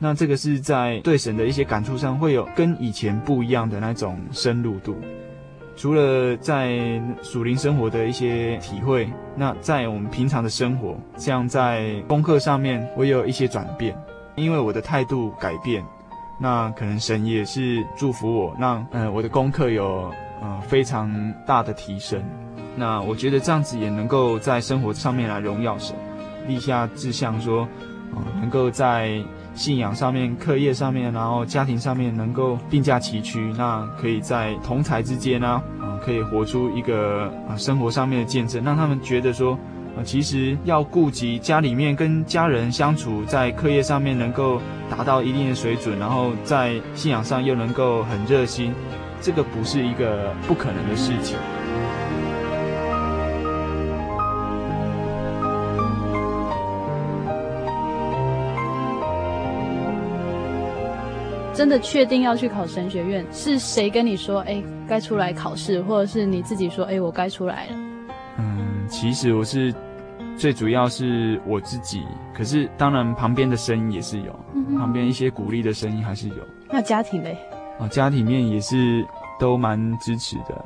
[0.00, 4.96] 那这个是在对神的一些感触上，会有跟以前不一样的那种深入度。
[5.76, 13.96] 除了在属灵生活的一些体会，那在我们平常的生活，像在功课上面，我有一些转变，
[14.36, 15.84] 因为我的态度改变，
[16.40, 22.22] 那可能神也是祝福我，让呃我的功课有呃非常大的提升。
[22.76, 25.96] 那我觉得这样子也能够在生活上面来荣耀神，
[26.46, 27.68] 立下志向说，
[28.14, 29.20] 呃，能够在。
[29.58, 39.58] 信仰上面、课业上面，然后家庭上面能够并驾齐驱，那可以在同才之间呢，啊，可以活出一个啊生活上面的见证，让他们觉得说，
[39.96, 48.72] 呃，其实要顾及家里面跟家人相处，在课业上面能够达到一定的水准，然后在信仰上又能够很热心，
[49.20, 51.36] 这个不是一个不可能的事情。
[61.58, 64.42] 真的确定要去考神学院，是谁跟你说？
[64.42, 66.84] 哎，该出来考试，或者是你自己说？
[66.84, 67.72] 哎，我该出来了。
[68.38, 69.74] 嗯，其实我是
[70.36, 76.36] 最主要是我自己，可是当然旁边的声音也是有，嗯、旁边一些鼓励的声音还是有。
[76.70, 77.36] 那家庭嘞？
[77.80, 79.04] 啊，家庭面也是
[79.40, 80.64] 都蛮支持的。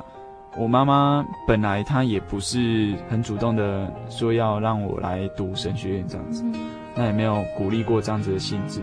[0.55, 6.45] 我妈妈本来她也不是很主动的说要让我来读神学院这样子，
[6.93, 8.79] 那也没有鼓励过这样子的性质。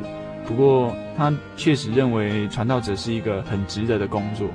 [0.51, 4.49] 不过，他确实认为传道者是一个很值得的工作。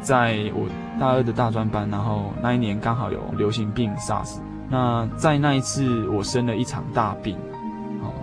[0.00, 0.66] 在我
[0.98, 4.38] 大二的大专班，然后那一年刚好有流行病 SARS。
[4.68, 7.36] 那在那一次，我生了一场大病，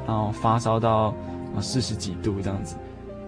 [0.05, 1.13] 然后发烧到
[1.61, 2.75] 四十几度这样子。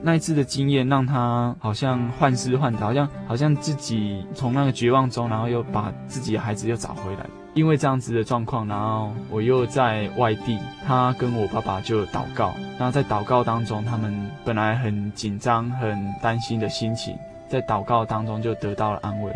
[0.01, 7.25] 那一次的经验让他好像换尸换倒，好像好像自己从那个绝望中，然后又把自己的孩子又找回来。
[7.57, 12.53] 因为这样子的状况，然后我又在外地，他跟我爸爸就祷告。
[12.77, 17.17] 那在祷告当中，他们本来很紧张、很担心的心情，
[17.49, 19.31] 在祷告当中就得到了安慰。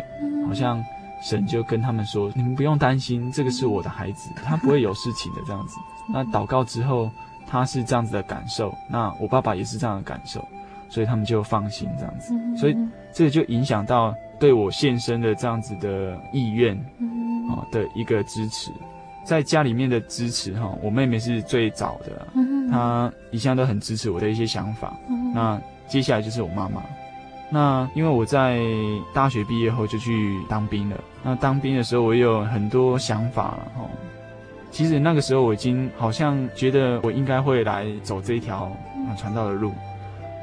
[0.46, 0.80] 好像
[1.20, 5.76] 神就跟他们说：“你们不用担心，这个是我的孩子，他不会有事情的。”这样子。
[6.08, 7.10] 那祷告之后，
[7.44, 10.46] 他是这样子的感受，那我爸爸也是这样的感受，
[10.88, 12.32] 所以他们就放心这样子。
[12.56, 12.76] 所以
[13.12, 16.78] 这个就影响到对我献身的这样子的意愿。
[17.48, 18.70] 啊的一个支持，
[19.24, 22.26] 在家里面的支持哈，我妹妹是最早的，
[22.70, 24.94] 她一向都很支持我的一些想法。
[25.34, 26.82] 那接下来就是我妈妈。
[27.50, 28.60] 那因为我在
[29.12, 33.90] 大学毕业后就去当兵了，那当兵的时候我有很多想法了哈。
[34.70, 38.74] 其实那个时候我已经好像觉得我应该会来走这一条
[39.18, 39.70] 传道的路。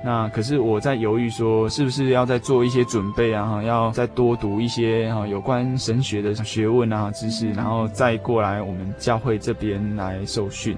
[0.04, 3.45] 那可是我在犹豫，说是不是要再做一些准备啊？
[3.45, 10.78] 哈，要再多读一些哈有关神学的学问啊知识，然后再过来我们教会这边来受训。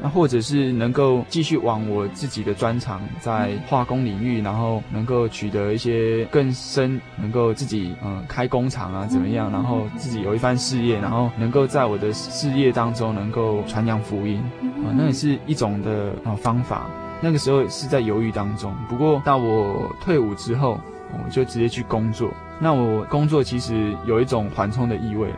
[0.00, 9.50] 那或者是能够继续往我自己的专长，在化工领域，然后能够取得一些更深，能够自己嗯开工厂啊怎么样？
[9.50, 14.42] 然后自己有一番事业，然后能够在我的事业当中能够传扬福音
[14.86, 16.86] 啊，那也是一种的啊方法。
[17.24, 20.78] 那个时候是在犹豫当中，不过到我退伍之后，
[21.10, 22.30] 我就直接去工作。
[22.60, 25.36] 那我工作其实有一种缓冲的意味了。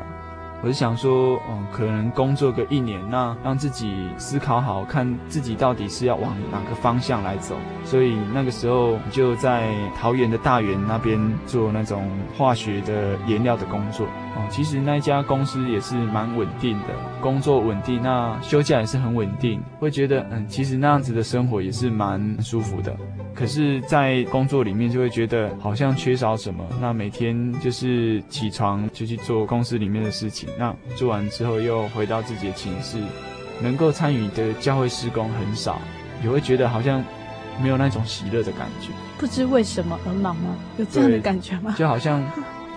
[0.62, 7.54] 我是想说，嗯，可能工作个一年，那让自己思考好，看自己到底是要往哪个方向来走。
[7.84, 14.08] 所以那个时候就在桃园的大园那边做那种化学的颜料的工作。
[14.36, 16.88] 哦，其实那家公司也是蛮稳定的，
[17.20, 22.94] 工作稳定，那休假也是很稳定，会觉得，嗯，其实那样子的生活也是蛮舒服的。
[23.34, 26.64] 可是，在工作里面就会觉得好像缺少什么。
[26.80, 32.98] 那每天就是起床就去做公司里面的事情，那做完之后又回到自己的寝室，
[33.62, 35.80] 能够参与的教会施工很少，
[36.24, 37.04] 也会觉得好像
[37.62, 38.88] 没有那种喜乐的感觉。
[39.18, 40.56] 不知为什么而忙吗？
[40.78, 41.74] 有这样的感觉吗？
[41.78, 42.22] 就好像，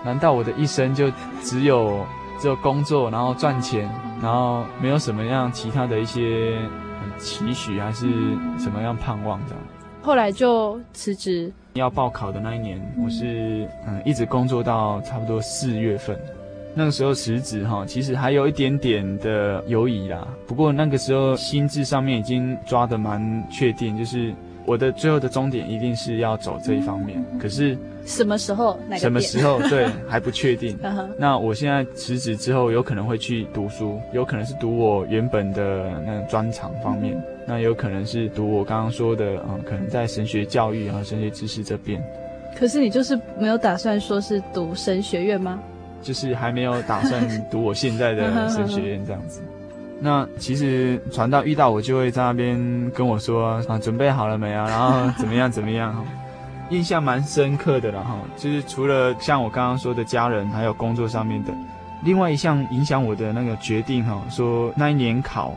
[0.04, 1.10] 难道我的一生就
[1.42, 2.04] 只有
[2.38, 3.90] 只有工作，然后赚钱，
[4.22, 6.58] 然后没有什么样其他的一些
[7.18, 8.06] 期许，还是
[8.58, 9.62] 什么样盼望这样？
[10.02, 11.52] 后来就辞职。
[11.74, 16.18] 要报考的那一年，我是嗯一直工作到差不多四月份，
[16.74, 20.26] 那个时候辞职哈，其实还有一点点的犹疑啦。
[20.48, 24.34] 不过那个时候心智上面已经抓得蛮确定，就是
[24.64, 27.24] 我的最后的终点一定是要走这一方面。
[27.40, 27.76] 可是。
[28.06, 28.78] 什么时候？
[28.88, 29.60] 哪个什么时候？
[29.68, 30.76] 对， 还不确定。
[31.18, 42.02] 那我现在辞职之后，有可能会去读书，有可能是读我原本的那专长方面，嗯、那有可能是读我刚刚说的，嗯，可能在神学教育和神学知识这边。
[42.58, 45.60] 可是你就是没有打算说是读神学院吗？
[46.02, 49.42] 就是还没有打算读我现在的 神学院这样子。
[50.00, 54.66] 那其实传道遇到我就会在那边跟我说啊，准备好了没啊？
[54.68, 56.04] 然后怎么样怎么样？
[56.70, 61.52] 印象蛮深刻的，然后就是除了像我刚刚说的家人，还有工作上面的，
[62.04, 65.52] 另外一项影响我的那个决定哈，说那一年考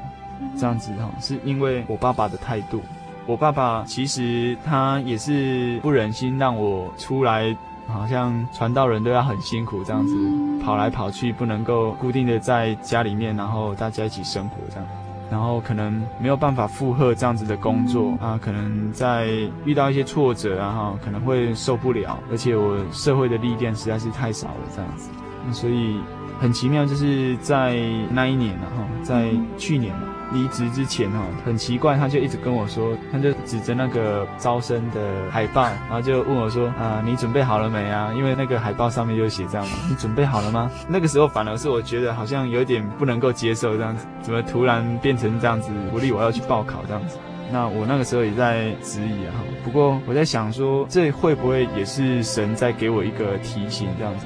[0.58, 2.82] 这样子哈，是因为我爸爸的态度。
[3.26, 7.56] 我爸爸其实他也是不忍心让我出来，
[7.88, 10.16] 好像传道人都要很辛苦这样子，
[10.64, 14.86] 跑来跑去，不能够固定的在家里面，然后大家一起生活这样。
[15.32, 19.28] 然后可能没有办法负荷这样子的工作啊，可能在
[19.66, 22.20] 遇到一些挫折啊，哈，可能会受不了。
[22.30, 25.10] 而且我社会的历练实在是太少了，这样子，
[25.52, 26.00] 所以
[26.40, 27.78] 很奇妙，就是在
[28.12, 30.10] 那一年哈，在去年嘛。
[30.32, 40.72] 离职之前哈，很奇怪，他就一直跟我说，他就指着那个招生的海报，然后就问我说：“啊，你准备好了没啊？”因为那个海报上面就写这样嘛，你准备好了吗？
[40.90, 47.20] 那个时候反而是我觉得好像有点不能够接受这样子，怎么突然变成这样子，鼓励我要去报考这样子？
[47.52, 49.38] 那我那个时候也在质疑啊。
[49.64, 54.26] 不过我在想说，这会不会也是神在给我一个提醒这样子？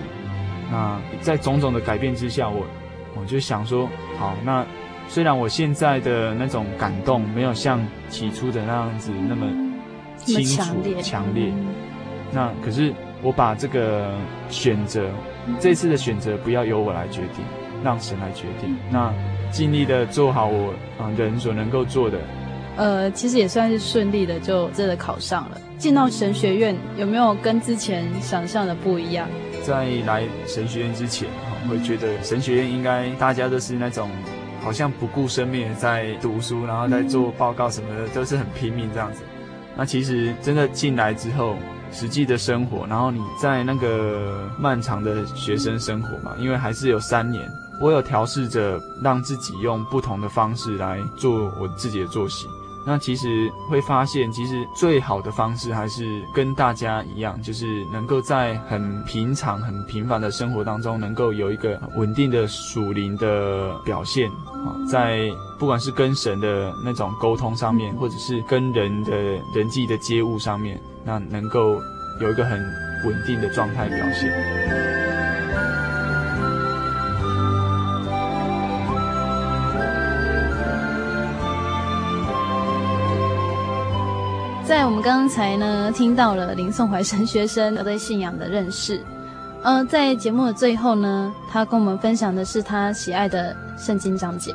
[0.71, 2.65] 那在种种的改变之下，我
[3.19, 4.65] 我就想说，好那。
[5.09, 9.47] 虽然我现在的那种感动没有像起初的那样子那么
[10.17, 11.53] 清楚强烈，强烈，
[12.33, 12.93] 那可是
[13.23, 14.13] 我把这个
[14.49, 15.09] 选择，
[15.61, 17.45] 这次的选择不要由我来决定，
[17.81, 18.75] 让神来决定。
[18.91, 19.13] 那
[19.49, 22.19] 尽力的做好我啊人所能够做的。
[22.75, 25.57] 呃，其实也算是顺利的，就真的考上了。
[25.77, 29.25] 进到神学院有没有跟之前想象的不一样？
[29.67, 31.29] 在来神学院之前，
[31.69, 34.09] 会觉得神学院应该大家都是那种。
[34.59, 39.21] 好像不顾生命在读书，然后在做报告什么的，都是很拼命这样子。
[39.77, 41.55] 那其实真的进来之后，
[41.89, 47.49] 实际的生活，然后你在那个漫长的学生生活嘛，因为还是有三年，
[47.79, 52.45] 我有调试着让自己用不同的方式来做我自己的作息。
[52.87, 65.29] 那其实会发现，其实最好的方式还是跟大家一样，就是能够在很平常、很平凡的生活当中，能够有一个稳定的属灵的表现啊，在
[65.59, 69.13] 不管是跟神的那种沟通上面，或者是跟人的
[69.53, 71.75] 人际的接物上面，那能够
[72.21, 72.57] 有一个很
[73.05, 75.06] 稳定的状态表现。
[84.67, 89.01] 在我们刚才呢，听到了林颂怀神学生对信仰的认识。
[89.63, 94.53] 呃，在节目的最后呢，他跟我们分享的是他喜爱的圣经章节。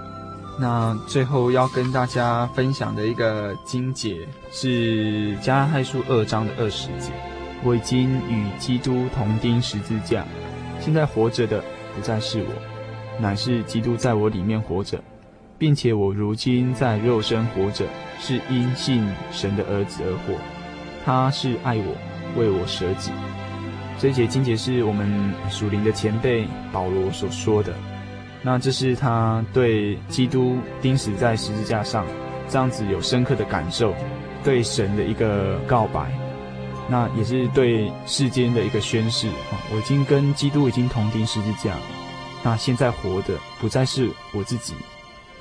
[0.60, 7.10] 那最后要跟大家分享的一个经节是加拉太书二章的二十节：
[7.64, 10.26] 我已经与基督同钉十字架，
[10.78, 11.64] 现在活着的
[11.96, 12.48] 不再是我，
[13.18, 15.02] 乃是基督在我里面活着。
[15.62, 17.86] 并且我如今在肉身活着，
[18.18, 20.36] 是因信神的儿子而活。
[21.04, 21.94] 他是爱我，
[22.36, 23.12] 为我舍己。
[23.96, 27.72] 这一节经节是我们属灵的前辈保罗所说的。
[28.42, 32.04] 那这是他对基督钉死在十字架上
[32.48, 33.94] 这样子有深刻的感受，
[34.42, 36.10] 对神的一个告白。
[36.88, 39.28] 那也是对世间的一个宣誓！
[39.72, 41.76] 我已经跟基督已经同钉十字架，
[42.42, 44.74] 那现在活的不再是我自己。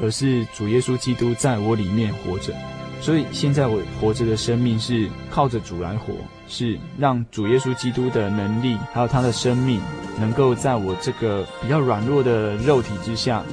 [0.02, 2.54] 而是主耶稣基督在我里面活着，
[3.00, 6.14] 所以现在我活着的生命是靠着主来活，
[6.48, 9.80] 是让主耶稣基督的能力还有他的生命，
[10.20, 13.44] 能够在我这个比较软弱的肉体之下，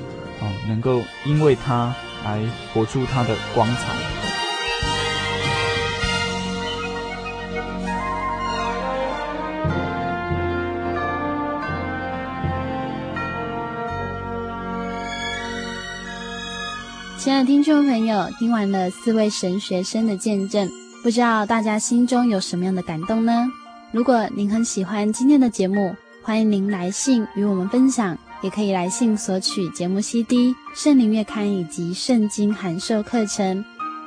[0.40, 1.94] 哦，能够因为他
[2.24, 2.42] 来
[2.72, 4.27] 活出他的光彩。
[17.28, 20.66] 亲爱的听众朋友，听完了四位神学生的见证，
[21.02, 23.46] 不知道大家心中有什么样的感动呢？
[23.92, 33.62] 如果您很喜欢今天的节目，欢迎您来信与我们分享，也可以来信索取节目 CD、圣灵月刊以及圣经函授课程。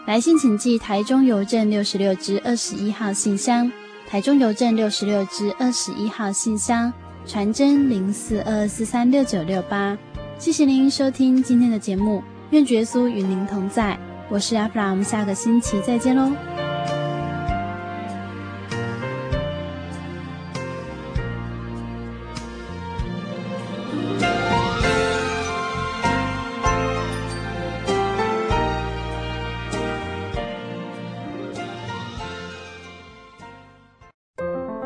[0.08, 3.72] 来信请寄台中邮政六十六支二十一号信箱，
[4.10, 6.92] 台中邮政六十六支二十一号信箱，
[7.28, 9.96] 传真零四二四三六九六八。
[10.40, 12.24] 谢谢您收听今天的节目。
[12.52, 13.98] 愿耶稣与您同在，
[14.28, 16.30] 我是阿弗拉，我们下个星期再见喽。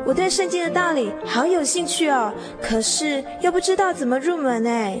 [0.06, 5.00] 我对圣经的道理好有兴趣哦，可是又不知道怎么入门哎。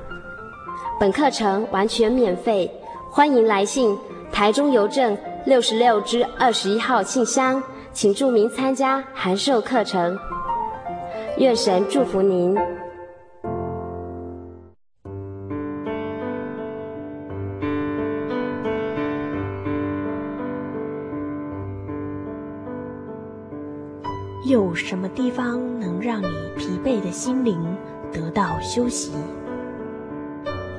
[1.01, 2.71] 本课程完全免费
[3.09, 3.97] 欢迎来信
[4.31, 7.59] 台中邮政六十六之二十一号信箱
[7.91, 10.15] 请注明参加函授课程。
[11.37, 12.55] 月神祝福您。
[24.47, 27.75] 有什么地方能让你疲惫的心灵
[28.13, 29.11] 得到休息？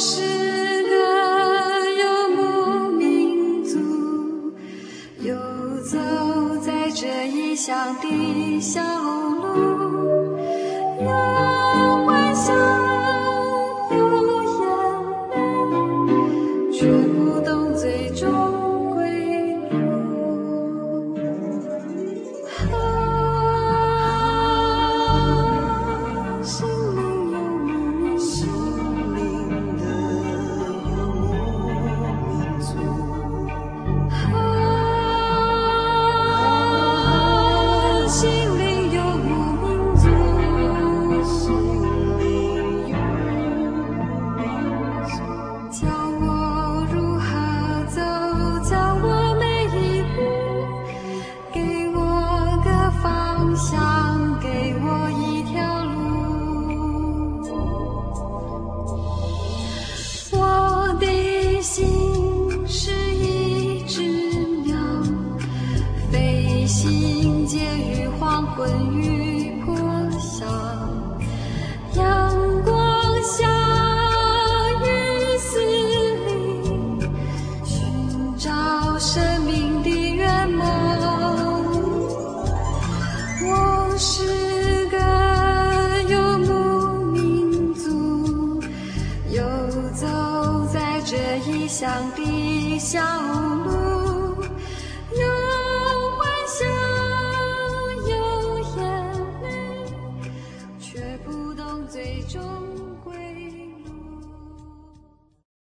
[0.00, 0.29] 是